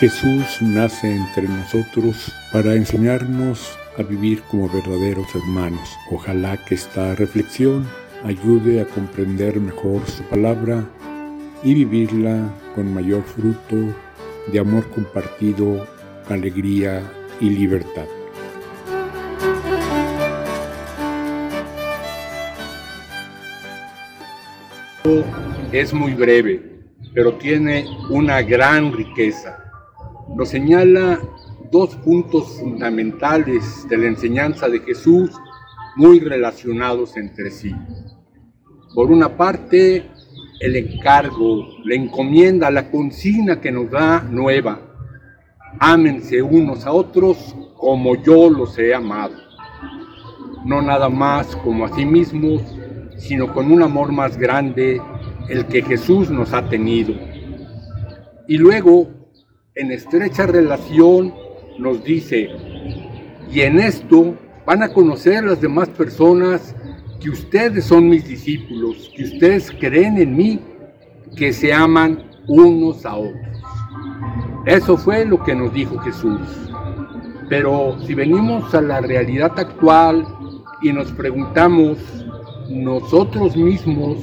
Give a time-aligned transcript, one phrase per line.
[0.00, 5.98] Jesús nace entre nosotros para enseñarnos a vivir como verdaderos hermanos.
[6.12, 7.84] Ojalá que esta reflexión
[8.24, 10.84] ayude a comprender mejor su palabra
[11.64, 13.92] y vivirla con mayor fruto
[14.52, 15.84] de amor compartido,
[16.28, 17.02] alegría
[17.40, 18.06] y libertad.
[25.72, 26.62] Es muy breve,
[27.12, 29.67] pero tiene una gran riqueza
[30.36, 31.20] nos señala
[31.70, 35.30] dos puntos fundamentales de la enseñanza de Jesús
[35.96, 37.74] muy relacionados entre sí.
[38.94, 40.06] Por una parte,
[40.60, 44.80] el encargo, la encomienda, la consigna que nos da nueva.
[45.78, 49.34] Ámense unos a otros como yo los he amado.
[50.64, 52.62] No nada más como a sí mismos,
[53.16, 55.00] sino con un amor más grande,
[55.48, 57.14] el que Jesús nos ha tenido.
[58.46, 59.17] Y luego
[59.78, 61.32] en estrecha relación
[61.78, 62.50] nos dice,
[63.50, 64.34] y en esto
[64.66, 66.74] van a conocer las demás personas
[67.20, 70.60] que ustedes son mis discípulos, que ustedes creen en mí,
[71.36, 73.62] que se aman unos a otros.
[74.66, 76.40] Eso fue lo que nos dijo Jesús.
[77.48, 80.26] Pero si venimos a la realidad actual
[80.82, 81.98] y nos preguntamos
[82.68, 84.18] nosotros mismos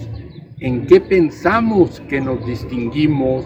[0.59, 3.45] en qué pensamos que nos distinguimos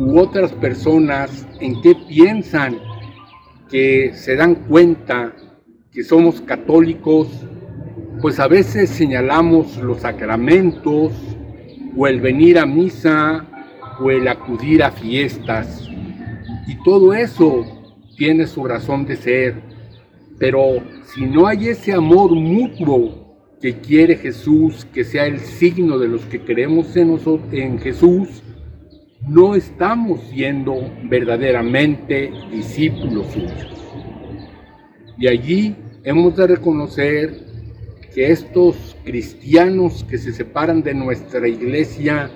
[0.00, 2.78] u otras personas en qué piensan
[3.68, 5.36] que se dan cuenta
[5.92, 7.28] que somos católicos,
[8.22, 11.12] pues a veces señalamos los sacramentos
[11.94, 13.46] o el venir a misa
[14.00, 15.86] o el acudir a fiestas.
[16.66, 17.66] Y todo eso
[18.16, 19.54] tiene su razón de ser.
[20.38, 26.08] Pero si no hay ese amor mutuo que quiere Jesús, que sea el signo de
[26.08, 27.18] los que creemos en,
[27.52, 28.42] en Jesús,
[29.26, 33.66] no estamos siendo verdaderamente discípulos suyos.
[35.18, 37.50] Y allí hemos de reconocer
[38.14, 42.30] que estos cristianos que se separan de nuestra iglesia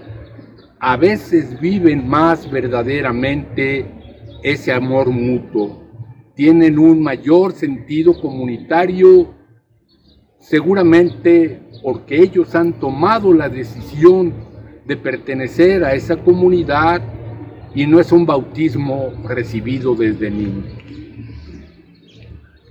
[0.78, 3.86] a veces viven más verdaderamente
[4.42, 5.82] ese amor mutuo,
[6.34, 9.34] tienen un mayor sentido comunitario,
[10.38, 14.34] seguramente porque ellos han tomado la decisión
[14.86, 17.02] de pertenecer a esa comunidad
[17.74, 20.64] y no es un bautismo recibido desde niño.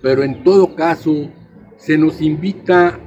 [0.02, 1.30] Pero en todo caso,
[1.78, 3.00] se nos invita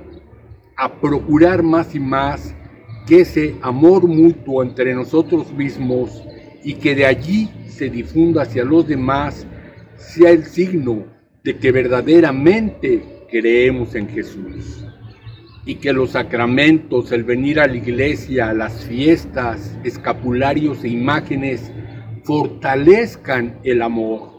[0.77, 2.55] a procurar más y más
[3.07, 6.23] que ese amor mutuo entre nosotros mismos
[6.65, 9.47] y que de allí se difunda hacia los demás
[9.97, 11.05] sea el signo
[11.45, 14.85] de que verdaderamente creemos en Jesús
[15.67, 21.73] y que los sacramentos, el venir a la iglesia, las fiestas, escapularios e imágenes
[22.23, 24.31] fortalezcan el amor.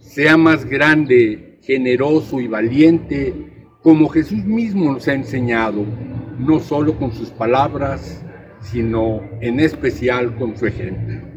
[0.00, 3.32] Sea más grande, generoso y valiente,
[3.82, 5.84] como Jesús mismo nos ha enseñado,
[6.38, 8.24] no solo con sus palabras,
[8.60, 11.31] sino en especial con su ejemplo.